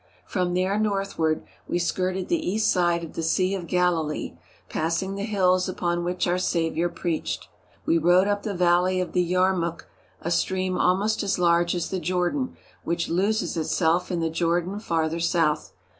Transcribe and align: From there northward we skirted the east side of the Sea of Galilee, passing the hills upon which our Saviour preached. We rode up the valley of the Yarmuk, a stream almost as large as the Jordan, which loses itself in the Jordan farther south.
From 0.25 0.55
there 0.55 0.79
northward 0.79 1.43
we 1.67 1.77
skirted 1.77 2.27
the 2.27 2.49
east 2.51 2.71
side 2.71 3.03
of 3.03 3.13
the 3.13 3.21
Sea 3.21 3.53
of 3.53 3.67
Galilee, 3.67 4.35
passing 4.67 5.13
the 5.13 5.21
hills 5.25 5.69
upon 5.69 6.03
which 6.03 6.25
our 6.25 6.39
Saviour 6.39 6.89
preached. 6.89 7.49
We 7.85 7.99
rode 7.99 8.27
up 8.27 8.41
the 8.41 8.55
valley 8.55 8.99
of 8.99 9.11
the 9.13 9.21
Yarmuk, 9.23 9.81
a 10.19 10.31
stream 10.31 10.75
almost 10.75 11.21
as 11.21 11.37
large 11.37 11.75
as 11.75 11.91
the 11.91 11.99
Jordan, 11.99 12.57
which 12.83 13.09
loses 13.09 13.55
itself 13.55 14.11
in 14.11 14.21
the 14.21 14.31
Jordan 14.31 14.79
farther 14.79 15.19
south. 15.19 15.71